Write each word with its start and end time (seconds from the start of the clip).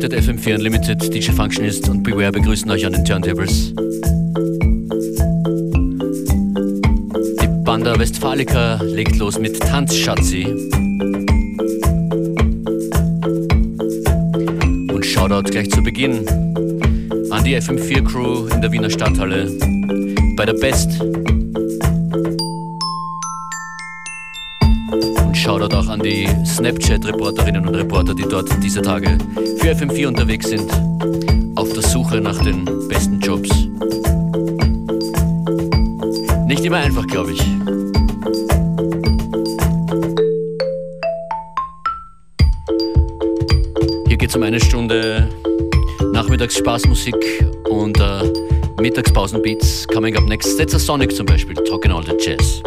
Läutet 0.00 0.18
FM4 0.18 0.54
Unlimited, 0.54 1.14
DJ 1.14 1.30
Functionist 1.30 1.86
und 1.90 2.02
Beware 2.02 2.32
begrüßen 2.32 2.70
euch 2.70 2.86
an 2.86 2.94
den 2.94 3.04
Turntables. 3.04 3.74
Die 7.42 7.64
Banda 7.66 7.98
Westfalica 7.98 8.80
legt 8.82 9.18
los 9.18 9.38
mit 9.38 9.60
Tanzschatzi. 9.60 10.46
Und 14.90 15.04
Shoutout 15.04 15.50
gleich 15.50 15.70
zu 15.70 15.82
Beginn 15.82 16.26
an 17.30 17.44
die 17.44 17.58
FM4 17.58 18.02
Crew 18.02 18.46
in 18.46 18.62
der 18.62 18.72
Wiener 18.72 18.88
Stadthalle 18.88 19.50
bei 20.34 20.46
der 20.46 20.54
Best 20.54 20.92
Shoutout 25.34 25.76
auch 25.76 25.88
an 25.88 26.00
die 26.00 26.26
Snapchat-Reporterinnen 26.46 27.66
und 27.66 27.74
Reporter, 27.74 28.14
die 28.14 28.22
dort 28.22 28.48
diese 28.62 28.80
Tage 28.80 29.18
für 29.60 29.72
FM4 29.72 30.06
unterwegs 30.06 30.48
sind, 30.48 30.70
auf 31.54 31.70
der 31.74 31.82
Suche 31.82 32.18
nach 32.20 32.42
den 32.42 32.64
besten 32.88 33.20
Jobs. 33.20 33.50
Nicht 36.46 36.64
immer 36.64 36.78
einfach, 36.78 37.06
glaube 37.06 37.32
ich. 37.32 37.42
Hier 44.08 44.16
geht 44.16 44.30
es 44.30 44.36
um 44.36 44.42
eine 44.42 44.60
Stunde 44.60 45.28
Nachmittagsspaßmusik 46.12 47.44
und 47.68 48.00
äh, 48.00 48.32
Mittagspausenbeats. 48.80 49.86
Coming 49.88 50.16
up 50.16 50.24
next, 50.24 50.54
Stetzer 50.54 50.78
Sonic 50.78 51.14
zum 51.14 51.26
Beispiel, 51.26 51.54
Talking 51.54 51.92
All 51.92 52.02
the 52.02 52.16
Jazz. 52.18 52.62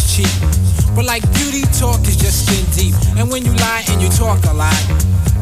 is 0.00 0.16
cheap. 0.16 0.94
But 0.94 1.04
like 1.04 1.22
beauty 1.34 1.62
talk 1.78 2.00
is 2.08 2.16
just 2.16 2.46
skin 2.46 2.64
deep. 2.72 2.94
And 3.18 3.30
when 3.30 3.44
you 3.44 3.52
lie 3.54 3.84
and 3.88 4.00
you 4.02 4.08
talk 4.08 4.44
a 4.44 4.54
lot, 4.54 4.74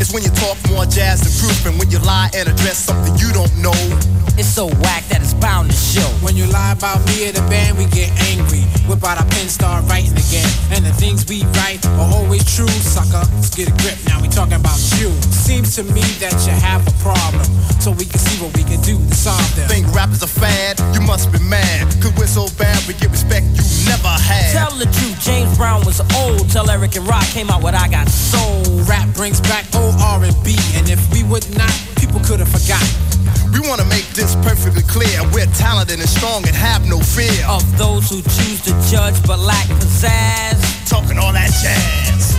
It's 0.00 0.14
when 0.14 0.22
you 0.22 0.30
talk 0.30 0.56
more 0.70 0.86
jazz 0.86 1.20
than 1.20 1.32
proof, 1.36 1.66
and 1.66 1.78
when 1.78 1.90
you 1.90 1.98
lie 1.98 2.30
and 2.34 2.48
address 2.48 2.78
something 2.78 3.14
you 3.18 3.30
don't 3.34 3.54
know. 3.58 4.19
It's 4.40 4.48
so 4.48 4.72
whack 4.80 5.04
that 5.12 5.20
it's 5.20 5.36
bound 5.36 5.68
to 5.68 5.76
show. 5.76 6.08
When 6.24 6.32
you 6.32 6.48
lie 6.48 6.72
about 6.72 7.04
me 7.04 7.28
or 7.28 7.32
the 7.36 7.44
band, 7.52 7.76
we 7.76 7.84
get 7.92 8.08
angry. 8.32 8.64
Whip 8.88 9.04
out 9.04 9.20
our 9.20 9.28
pen, 9.28 9.52
start 9.52 9.84
writing 9.84 10.16
again. 10.16 10.48
And 10.72 10.80
the 10.80 10.96
things 10.96 11.28
we 11.28 11.44
write 11.60 11.84
are 12.00 12.08
always 12.08 12.40
true, 12.48 12.72
sucker. 12.80 13.20
Let's 13.36 13.52
get 13.52 13.68
a 13.68 13.74
grip, 13.84 14.00
now 14.08 14.16
we 14.16 14.32
talking 14.32 14.56
about 14.56 14.80
you. 14.96 15.12
Seems 15.28 15.76
to 15.76 15.84
me 15.84 16.00
that 16.24 16.32
you 16.48 16.56
have 16.56 16.80
a 16.88 16.94
problem. 17.04 17.44
So 17.84 17.92
we 17.92 18.08
can 18.08 18.16
see 18.16 18.40
what 18.40 18.56
we 18.56 18.64
can 18.64 18.80
do 18.80 18.96
to 18.96 19.12
solve 19.12 19.44
them. 19.60 19.68
Think 19.68 19.92
rap 19.92 20.08
is 20.08 20.24
a 20.24 20.26
fad? 20.26 20.80
You 20.96 21.04
must 21.04 21.28
be 21.28 21.38
mad. 21.44 21.92
Cause 22.00 22.16
we're 22.16 22.24
so 22.24 22.48
bad, 22.56 22.80
we 22.88 22.96
get 22.96 23.12
respect 23.12 23.44
you 23.44 23.60
never 23.92 24.08
had. 24.08 24.56
Tell 24.56 24.72
the 24.72 24.88
truth, 24.88 25.20
James 25.20 25.52
Brown 25.60 25.84
was 25.84 26.00
old. 26.16 26.48
Tell 26.48 26.64
Eric 26.72 26.96
and 26.96 27.04
Rock 27.04 27.28
came 27.36 27.52
out 27.52 27.60
with 27.60 27.76
I 27.76 27.92
Got 27.92 28.08
Soul. 28.08 28.64
Rap 28.88 29.04
brings 29.12 29.36
back 29.44 29.68
old 29.76 30.00
R&B. 30.00 30.56
And 30.80 30.88
if 30.88 30.96
we 31.12 31.28
would 31.28 31.44
not, 31.60 31.76
people 32.00 32.24
could 32.24 32.40
have 32.40 32.48
forgotten. 32.48 33.19
We 33.52 33.60
wanna 33.68 33.84
make 33.84 34.08
this 34.14 34.34
perfectly 34.36 34.82
clear. 34.82 35.22
We're 35.32 35.50
talented 35.58 36.00
and 36.00 36.08
strong 36.08 36.46
and 36.46 36.56
have 36.56 36.88
no 36.88 36.98
fear 37.00 37.44
of 37.48 37.62
those 37.76 38.08
who 38.08 38.22
choose 38.22 38.60
to 38.62 38.72
judge 38.90 39.14
but 39.26 39.38
lack 39.38 39.66
pizzazz. 39.66 40.88
Talking 40.88 41.18
all 41.18 41.32
that 41.32 41.50
jazz. 41.62 42.36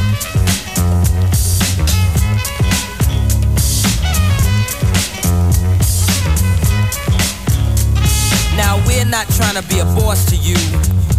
Now 8.57 8.77
we're 8.87 9.05
not 9.05 9.27
trying 9.29 9.55
to 9.55 9.67
be 9.67 9.79
a 9.79 9.85
boss 9.85 10.25
to 10.25 10.35
you. 10.35 10.57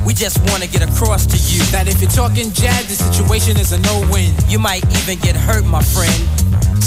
We 0.05 0.15
just 0.15 0.39
wanna 0.51 0.67
get 0.67 0.83
across 0.83 1.27
to 1.27 1.37
you 1.37 1.63
that 1.71 1.87
if 1.87 2.01
you're 2.01 2.11
talking 2.11 2.53
jazz, 2.53 2.89
the 2.89 2.97
situation 2.97 3.57
is 3.57 3.73
a 3.73 3.79
no-win. 3.79 4.35
You 4.49 4.59
might 4.59 4.85
even 4.99 5.19
get 5.21 5.37
hurt, 5.37 5.65
my 5.65 5.83
friend 5.83 6.42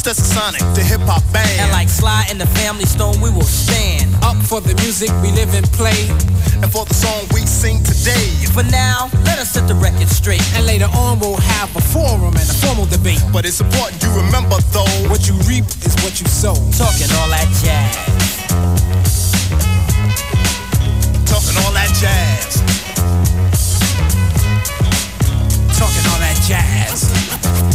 Stetsasonic, 0.06 0.62
the 0.76 0.84
hip 0.84 1.02
hop 1.10 1.26
band. 1.34 1.50
And 1.58 1.72
like 1.72 1.90
Sly 1.90 2.28
and 2.30 2.40
the 2.40 2.46
Family 2.62 2.86
Stone, 2.86 3.20
we 3.22 3.32
will 3.34 3.42
stand 3.42 4.14
up 4.22 4.38
for 4.38 4.62
the 4.62 4.76
music 4.86 5.10
we 5.26 5.32
live 5.34 5.50
and 5.58 5.66
play. 5.74 5.98
And 6.62 6.70
for 6.70 6.86
the 6.86 6.94
song 6.94 7.26
we 7.34 7.42
sing 7.42 7.82
today. 7.82 8.30
For 8.54 8.62
now, 8.70 9.10
let 9.26 9.42
us 9.42 9.50
set 9.50 9.68
the 9.68 9.74
record 9.74 10.08
straight. 10.08 10.46
And 10.54 10.68
later 10.68 10.86
on, 10.94 11.18
we'll 11.18 11.42
have 11.58 11.76
a 11.76 11.82
forum 11.82 12.38
and 12.38 12.46
a 12.46 12.58
formal 12.62 12.86
debate. 12.86 13.18
But 13.34 13.50
it's 13.50 13.62
important 13.62 13.98
you 14.04 14.14
remember, 14.14 14.62
though, 14.70 14.94
what 15.10 15.26
you 15.26 15.34
reap 15.50 15.66
is 15.82 15.98
what 16.06 16.22
you 16.22 16.30
sow. 16.30 16.54
Talking 16.78 17.10
all 17.18 17.30
that 17.34 17.50
jazz. 17.66 17.98
Talking 21.26 21.58
all 21.66 21.74
that 21.74 21.90
jazz. 21.98 22.62
Talking 25.74 26.06
all 26.14 26.22
that 26.22 26.38
jazz. 26.46 27.75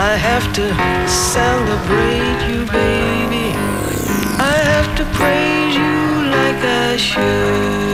I 0.00 0.14
have 0.14 0.52
to 0.52 0.62
celebrate 1.08 2.40
you, 2.48 2.64
baby. 2.66 3.50
I 4.38 4.56
have 4.72 4.94
to 4.96 5.04
praise 5.06 5.74
you 5.74 6.30
like 6.30 6.62
I 6.64 6.96
should. 6.96 7.87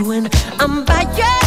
Me 0.00 0.20
to 0.20 0.28
paradise. 0.28 0.56
Darling, 0.58 1.45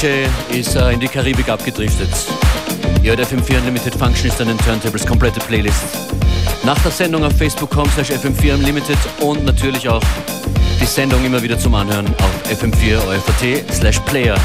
Apache 0.00 0.30
ist 0.58 0.76
äh, 0.76 0.92
in 0.92 1.00
die 1.00 1.08
Karibik 1.08 1.50
abgedriftet. 1.50 2.08
Ihr 3.02 3.10
hört 3.10 3.20
FM4 3.20 3.58
Unlimited 3.58 3.94
Function 3.94 4.28
ist 4.28 4.40
an 4.40 4.48
den 4.48 4.56
Turntables, 4.56 5.04
komplette 5.04 5.40
Playlist. 5.40 5.82
Nach 6.64 6.78
der 6.82 6.90
Sendung 6.90 7.22
auf 7.22 7.34
facebook.com 7.34 7.86
slash 7.90 8.10
FM4 8.10 8.54
Unlimited 8.54 8.96
und 9.20 9.44
natürlich 9.44 9.86
auch 9.90 10.02
die 10.80 10.86
Sendung 10.86 11.22
immer 11.22 11.42
wieder 11.42 11.58
zum 11.58 11.74
Anhören 11.74 12.06
auf 12.06 12.50
fm4.at 12.50 13.74
slash 13.74 13.98
player. 14.00 14.36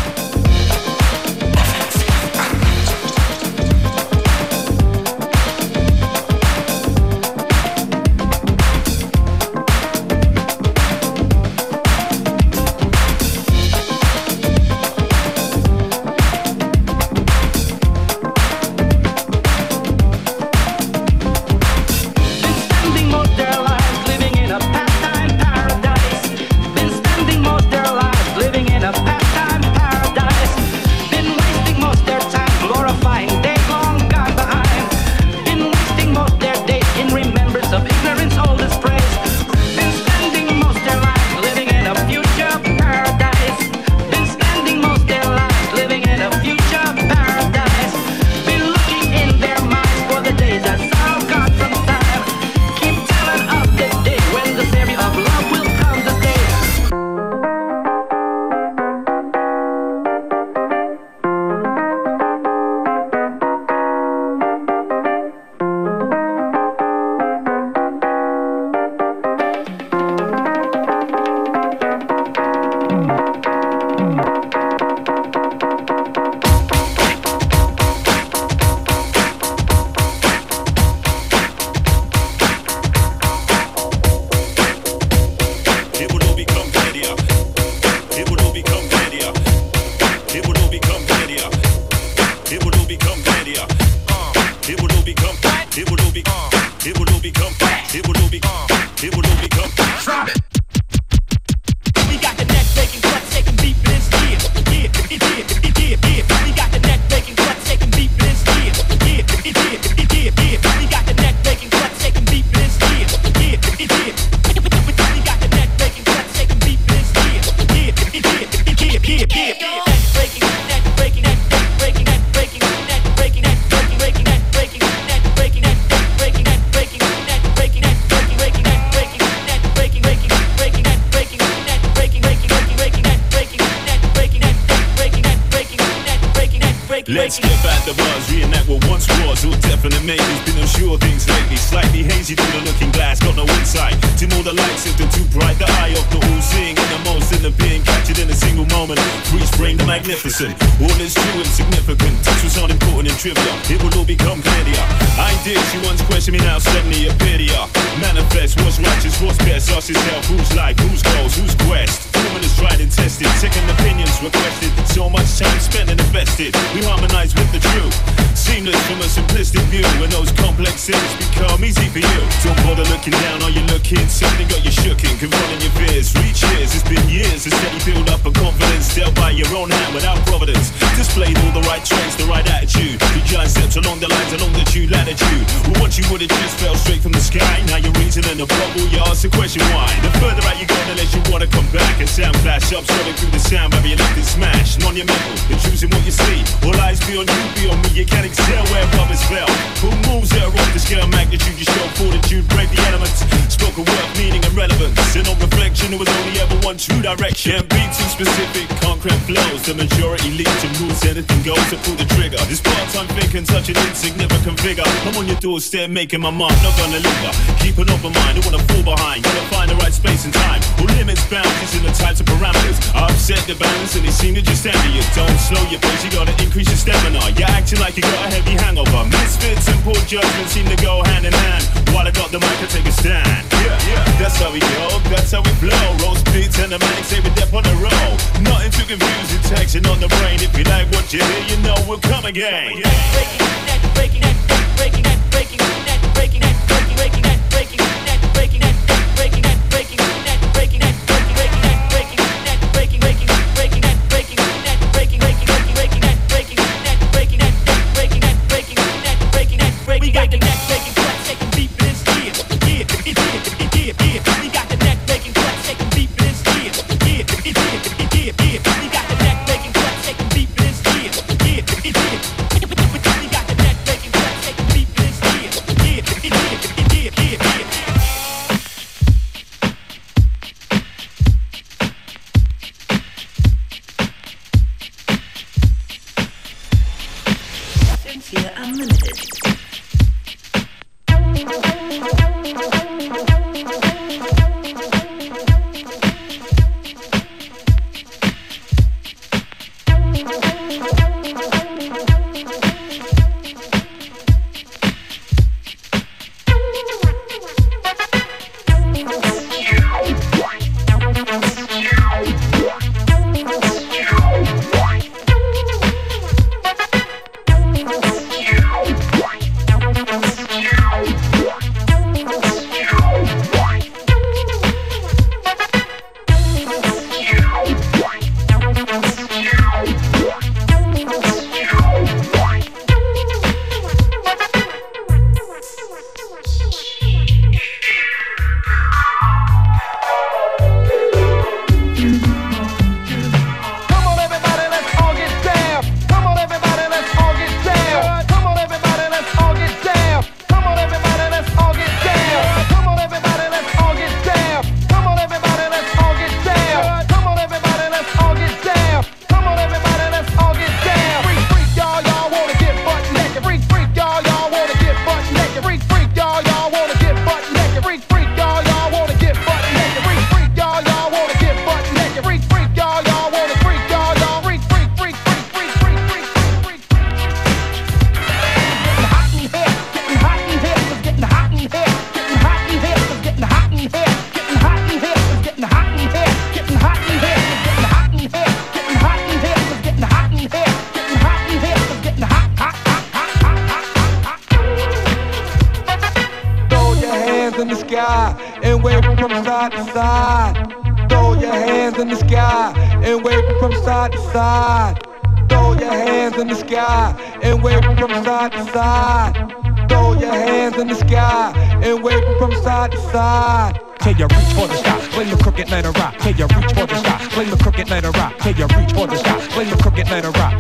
you 142.30 142.36
through 142.36 142.59
the 142.59 142.65
looking 142.65 142.91
glass, 142.91 143.19
got 143.19 143.36
no 143.36 143.45
insight. 143.59 143.93
Dim 144.17 144.34
all 144.34 144.41
the 144.41 144.53
light, 144.53 144.78
shifting 144.82 145.09
too 145.13 145.26
bright. 145.30 145.59
The 145.59 145.69
eye 145.84 145.93
of 145.93 146.05
the 146.09 146.17
all 146.17 146.41
seeing 146.41 146.73
and 146.73 146.89
the 146.89 147.01
most 147.05 147.30
in 147.30 147.41
the 147.45 147.51
being 147.61 147.84
captured 147.84 148.17
in 148.17 148.30
a 148.30 148.34
single 148.34 148.65
moment. 148.73 148.99
Free 149.30 149.45
bring 149.57 149.78
the 149.78 149.86
magnificent. 149.86 150.57
All 150.82 150.97
is 150.97 151.13
true 151.13 151.38
and 151.38 151.51
significant. 151.53 152.15
Touch 152.23 152.41
was 152.41 152.57
not 152.57 152.71
important 152.71 153.13
and 153.13 153.19
trivial. 153.19 153.57
It 153.69 153.78
will 153.84 153.93
all 153.99 154.07
become 154.07 154.41
clearer. 154.41 154.86
Ideas 155.21 155.65
you 155.76 155.82
once 155.86 156.01
questioned 156.09 156.38
me 156.38 156.41
now 156.41 156.57
send 156.57 156.89
me 156.89 157.05
a 157.05 157.13
ya. 157.38 157.67
Manifest 158.01 158.57
what's 158.61 158.80
righteous, 158.80 159.21
what's 159.21 159.38
best, 159.39 159.69
us 159.71 159.89
is 159.89 159.97
hell. 160.09 160.21
Who's 160.23 160.55
life, 160.55 160.80
who's 160.80 161.03
goals, 161.03 161.36
who's 161.38 161.53
quest? 161.67 162.14
Common 162.36 162.52
is 162.52 162.58
tried 162.60 162.82
and 162.84 162.92
tested, 162.92 163.28
second 163.40 163.64
opinions 163.80 164.12
requested. 164.20 164.68
So 164.92 165.08
much 165.10 165.40
time 165.40 165.56
spent 165.56 165.88
and 165.88 165.96
invested. 165.96 166.52
We 166.76 166.84
harmonize 166.84 167.32
with 167.32 167.48
the 167.56 167.64
truth. 167.64 167.96
Seamless 168.36 168.76
from 168.92 169.00
a 169.00 169.08
simplistic 169.08 169.64
view. 169.72 169.88
When 170.04 170.12
those 170.12 170.36
complex 170.36 170.84
things 170.84 171.12
become 171.16 171.64
easy 171.64 171.88
for 171.88 172.04
you. 172.04 172.20
Don't 172.44 172.60
bother 172.68 172.84
looking 172.92 173.16
down, 173.24 173.40
are 173.40 173.56
you 173.56 173.64
looking? 173.72 174.04
Something 174.12 174.52
got 174.52 174.60
you 174.68 174.76
shooking, 174.76 175.16
confronting 175.16 175.64
your 175.64 175.72
fears. 175.80 176.12
Reach 176.20 176.44
years, 176.44 176.76
it's 176.76 176.84
been 176.84 177.08
years. 177.08 177.48
A 177.48 177.56
steady 177.56 177.80
build 177.88 178.12
up 178.12 178.20
of 178.28 178.36
confidence 178.36 178.92
dealt 178.92 179.16
by 179.16 179.32
your 179.32 179.48
own 179.56 179.72
hand 179.72 179.96
without 179.96 180.20
providence. 180.28 180.76
Displayed 181.00 181.40
all 181.40 181.56
the 181.56 181.64
right 181.64 181.88
traits, 181.88 182.20
the 182.20 182.28
right 182.28 182.44
attitude. 182.52 183.00
You 183.16 183.24
judge 183.24 183.56
steps 183.56 183.80
along 183.80 184.04
the 184.04 184.12
lines, 184.12 184.36
along 184.36 184.52
the 184.60 184.68
due 184.76 184.92
latitude. 184.92 185.48
Well, 185.72 185.88
what 185.88 185.96
you 185.96 186.04
would 186.12 186.20
have 186.20 186.36
just 186.36 186.60
fell 186.60 186.76
straight 186.76 187.00
from 187.00 187.16
the 187.16 187.24
sky. 187.24 187.64
Now 187.72 187.80
you're 187.80 187.96
reasoning 188.04 188.44
a 188.44 188.46
bubble, 188.46 188.92
you 188.92 189.00
ask 189.08 189.24
the 189.24 189.32
question 189.32 189.64
why. 189.72 189.88
The 190.04 190.12
further 190.20 190.44
out 190.44 190.60
you 190.60 190.68
go, 190.68 190.76
the 190.92 191.00
less 191.00 191.16
you 191.16 191.24
want 191.32 191.48
to 191.48 191.50
come 191.50 191.68
back 191.72 191.96
and 192.04 192.10
say, 192.10 192.24
flash 192.41 192.71
up, 192.73 192.86
shredding 192.86 193.13
through 193.13 193.32
the 193.32 193.39
sound 193.39 193.71
barrier, 193.71 193.97
nothing 193.97 194.23
smashed. 194.23 194.80
Non 194.80 194.95
your 194.95 195.05
metal, 195.05 195.36
you're 195.49 195.59
choosing 195.59 195.89
what 195.89 196.05
you 196.05 196.11
see. 196.11 196.41
All 196.63 196.76
eyes 196.82 196.99
be 197.03 197.17
on 197.19 197.28
you, 197.28 197.41
be 197.59 197.69
on 197.69 197.78
me, 197.84 197.89
you 197.93 198.05
can't 198.05 198.26
excel 198.26 198.63
where 198.71 198.86
others 199.01 199.21
fell. 199.28 199.49
Who 199.84 199.91
moves 200.07 200.32
at 200.34 200.43
a 200.43 200.49
off 200.49 200.71
the 200.73 200.80
scale 200.80 201.07
magnitude? 201.07 201.57
You 201.59 201.65
show 201.65 201.86
fortitude, 201.99 202.47
break 202.49 202.69
the 202.71 202.82
elements. 202.89 203.21
Spoken 203.51 203.86
word, 203.86 204.09
meaning 204.17 204.43
and 204.45 204.55
relevance. 204.55 205.15
In 205.15 205.28
all 205.28 205.36
reflection, 205.36 205.91
there 205.91 205.99
was 205.99 206.09
only 206.09 206.39
ever 206.39 206.55
one 206.63 206.78
true 206.78 207.01
direction. 207.01 207.51
Can't 207.51 207.69
be 207.69 207.84
too 207.91 208.07
specific, 208.07 208.65
concrete 208.80 209.19
flows. 209.28 209.65
The 209.67 209.76
majority 209.76 210.32
leads 210.32 210.55
To 210.61 210.67
moves 210.80 211.03
anything 211.05 211.41
goes 211.43 211.61
to 211.69 211.78
pull 211.84 211.95
the 211.99 212.07
trigger. 212.15 212.39
This 212.47 212.61
part 212.61 212.88
I'm 212.95 213.07
thinking, 213.19 213.45
such 213.45 213.69
an 213.69 213.78
insignificant 213.89 214.59
figure. 214.59 214.88
I'm 215.05 215.17
on 215.17 215.28
your 215.28 215.39
doorstep, 215.43 215.89
making 215.89 216.21
my 216.21 216.32
mark, 216.32 216.55
not 216.63 216.78
gonna 216.78 217.03
linger. 217.03 217.32
Keep 217.59 217.78
an 217.84 217.89
open 217.89 218.13
mind, 218.13 218.39
I 218.39 218.41
wanna 218.45 218.63
fall 218.69 218.84
behind. 218.84 219.23
Gotta 219.23 219.45
find 219.51 219.67
the 219.69 219.76
right 219.76 219.93
space 219.93 220.23
and 220.26 220.34
time. 220.34 220.61
All 220.80 220.89
limits, 220.95 221.26
boundaries, 221.28 221.76
in 221.76 221.84
the 221.84 221.91
time 221.91 222.05
types 222.06 222.22
of 222.22 222.28
parameters. 222.30 222.78
Upset 222.93 223.41
the 223.49 223.56
balance 223.58 223.95
and 223.97 224.06
it 224.06 224.14
seemed 224.14 224.38
to 224.38 224.43
just 224.43 224.66
area. 224.66 225.01
Don't 225.18 225.39
slow 225.41 225.62
your 225.74 225.82
pace, 225.82 226.06
you 226.06 226.12
gotta 226.12 226.36
increase 226.38 226.70
your 226.70 226.78
stamina. 226.78 227.20
You're 227.34 227.49
acting 227.49 227.80
like 227.80 227.97
you 227.97 228.03
got 228.03 228.30
a 228.30 228.30
heavy 228.30 228.53
hangover. 228.62 229.01
Misfits 229.10 229.68
and 229.68 229.80
poor 229.82 229.97
judgment 230.06 230.47
seem 230.47 230.70
to 230.70 230.78
go 230.78 231.01
hand 231.10 231.26
in 231.26 231.34
hand. 231.34 231.66
While 231.93 232.06
I 232.06 232.12
got 232.12 232.30
the 232.30 232.39
mic, 232.39 232.58
I 232.62 232.68
take 232.70 232.86
a 232.86 232.93
stand. 232.93 233.41
Yeah, 233.66 233.74
yeah, 233.89 234.22
that's 234.22 234.38
how 234.38 234.53
we 234.53 234.60
go, 234.60 235.01
that's 235.10 235.32
how 235.34 235.41
we 235.41 235.53
blow. 235.58 235.86
Rolls 236.06 236.22
beats 236.30 236.60
and 236.62 236.72
the 236.72 236.78
manic, 236.78 237.06
save 237.06 237.26
a 237.26 237.32
depth 237.34 237.53
on 237.53 237.64
the 237.64 237.76
roll. 237.82 238.14
Nothing 238.45 238.72
too 238.78 238.86
confusing, 238.86 239.41
taxing 239.49 239.86
on 239.89 239.99
the 239.99 240.10
brain. 240.22 240.38
If 240.45 240.53
you 240.53 240.66
like 240.70 240.86
what 240.93 241.12
you 241.12 241.26
hear, 241.26 241.43
you 241.49 241.58
know 241.66 241.76
we'll 241.89 242.03
come 242.06 242.26
again. 242.26 242.70
Come 242.70 242.86
again. 242.86 243.64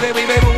baby, 0.00 0.12
we 0.12 0.26
moving. 0.26 0.55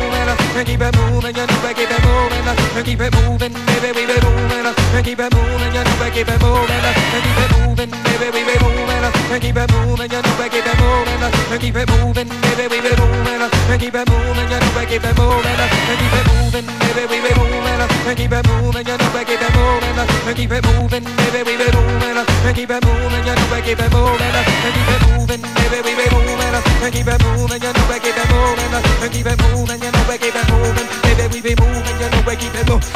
And 0.59 0.67
keep 0.67 0.81
it 0.81 0.91
moving, 0.91 1.35
you 1.39 1.47
know 1.47 1.71
keep 1.71 1.87
it 1.87 2.03
moving. 2.03 2.43
And 2.43 2.83
keep 2.83 2.99
it 2.99 3.15
moving, 3.15 3.53
baby, 3.63 3.95
we 3.95 4.03
be 4.11 4.19
moving. 4.19 4.67
And 4.67 5.05
keep 5.07 5.15
it 5.15 5.31
moving, 5.31 5.71
you 5.71 5.83
know 5.87 6.11
keep 6.11 6.27
it 6.27 6.35
moving. 6.43 6.83
And 6.83 7.23
keep 7.23 7.39
it 7.39 7.49
moving, 7.55 7.91
baby, 8.03 8.27
we 8.35 8.43
be 8.43 8.59
moving. 8.59 8.99
And 8.99 9.39
keep 9.39 9.55
it 9.55 9.71
moving, 9.71 10.11
you 10.11 10.19
know 10.19 10.49
keep 10.51 10.67
it 10.67 10.75
moving. 10.83 11.23
And 11.23 11.61
keep 11.63 11.79
it 11.79 11.87
moving, 11.87 12.27
baby, 12.27 12.67
we 12.67 12.77
be 12.83 12.91
moving. 12.91 13.39
And 13.39 13.79
keep 13.79 13.95
it 13.95 14.03
moving, 14.03 14.51
you 14.51 14.59
know 14.59 14.83
keep 14.83 14.99
it 14.99 15.15
moving. 15.15 15.63
And 15.63 15.95
keep 15.95 16.11
it 16.11 16.27
moving, 16.27 16.67
baby, 16.67 17.03
we 17.07 17.17
be 17.23 17.31
moving. 17.39 17.79
And 17.79 18.17
keep 18.19 18.35
it 18.35 18.43
moving, 18.43 18.83
you 18.83 18.97
know 18.99 19.23
keep 19.23 19.39
it 19.39 19.55
moving. 19.55 19.95
And 19.95 20.35
keep 20.35 20.51
it 20.51 20.59
moving, 20.67 21.07
baby, 21.07 21.39
we 21.47 21.55
be 21.55 21.71
moving. 21.71 22.19
And 22.19 22.51
keep 22.51 22.67
it 22.67 22.83
moving, 22.83 23.23
you 23.23 23.31
know 23.31 23.63
keep 23.63 23.79
it 23.79 23.87
moving. 23.95 24.27
And 24.27 24.75
keep 24.75 24.91
it 24.91 24.99
moving, 25.07 25.39
baby, 25.39 25.79
we 25.87 25.91
be 25.95 26.05
moving. 26.11 26.35
And 26.83 26.91
keep 26.91 27.07
it 27.07 27.15
moving, 27.23 27.63
you 27.63 27.71
know 27.71 27.95
keep 27.95 28.19
it 28.19 28.27
moving. 28.27 28.75
And 28.99 29.07
keep 29.07 29.23
it 29.23 29.39
moving, 29.39 29.79
you 29.79 29.91
know 29.95 30.17
keep 30.19 30.35
it 30.35 30.48
moving. 30.51 30.87
Baby, 31.03 31.25
we 31.33 31.41
be 31.41 31.55
moving, 31.61 31.85
you 32.01 32.09
know 32.09 32.23
we 32.27 32.35
keep 32.35 32.53
it 32.55 32.67
moving. 32.67 32.89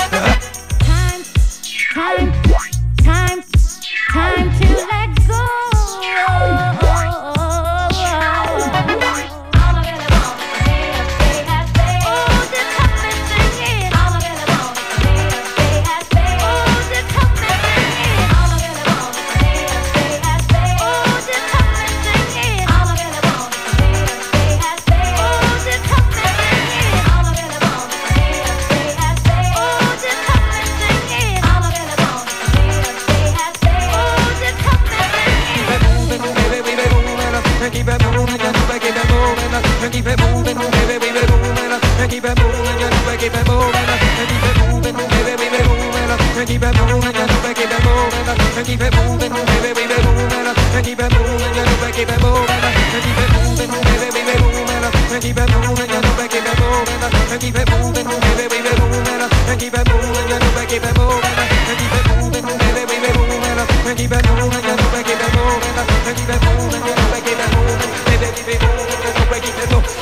Time, 0.79 1.21
time, 1.93 2.31
time, 3.03 3.43
time 4.11 4.47
to 4.59 4.67
let 4.87 5.02
keep 43.23 43.35
it 43.35 43.47
moving, 43.47 43.71
baby, 43.71 44.27
keep 44.27 44.43
it 44.43 44.57
moving, 44.59 44.91
it 44.91 46.45
keep 46.45 46.59
it 46.59 46.75
moving, 46.75 46.99
baby, 46.99 47.55
keep 47.55 47.71
it 47.71 47.83
moving, 47.87 48.27
it 48.27 48.65
keep 48.67 48.83
it 48.83 48.91
moving, 48.91 49.31
baby, 49.63 49.79
keep 49.79 50.03
it 50.03 50.11
moving, 50.13 50.51
it 50.73 50.83
keep 50.83 50.99
it 50.99 51.07
moving, 51.07 51.39
baby, 51.39 51.93
keep 51.93 52.09
it 52.09 52.19
moving, 52.19 52.51
it 52.53 52.99
keep 55.23 55.37
it 55.37 55.47
moving, 55.63 55.79
baby, 55.79 56.19
keep 56.27 56.35
it 56.35 56.59
moving, 56.59 56.97
it 57.03 57.39
keep 57.39 57.55
it 57.55 57.69
moving, 57.69 58.03
baby, 58.35 58.63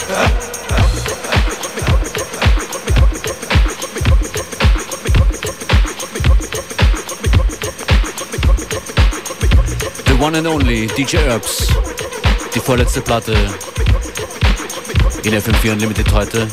it. 0.09 0.40
One 10.31 10.37
and 10.37 10.47
only 10.47 10.87
DJ 10.87 11.17
Herbs. 11.25 11.67
Die 12.55 12.59
vorletzte 12.59 13.01
Platte 13.01 13.33
in 15.23 15.33
FM4 15.33 15.73
Unlimited 15.73 16.11
heute. 16.13 16.47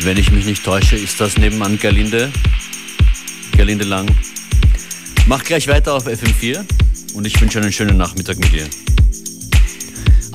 Wenn 0.00 0.16
ich 0.18 0.30
mich 0.30 0.44
nicht 0.44 0.64
täusche, 0.64 0.96
ist 0.96 1.18
das 1.20 1.38
nebenan 1.38 1.78
Gerlinde. 1.78 2.30
Gerlinde 3.52 3.84
Lang. 3.84 4.06
Mach 5.26 5.44
gleich 5.44 5.68
weiter 5.68 5.94
auf 5.94 6.06
FM4 6.06 6.77
und 7.18 7.26
ich 7.26 7.40
wünsche 7.40 7.60
einen 7.60 7.72
schönen 7.72 7.96
Nachmittag 7.96 8.38
mit 8.38 8.52
dir. 8.52 8.64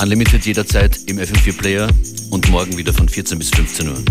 Unlimited 0.01 0.45
jederzeit 0.45 0.99
im 1.05 1.17
FM4 1.17 1.57
Player 1.57 1.88
und 2.29 2.49
morgen 2.49 2.77
wieder 2.77 2.93
von 2.93 3.07
14 3.07 3.39
bis 3.39 3.51
15 3.51 3.88
Uhr. 3.88 4.03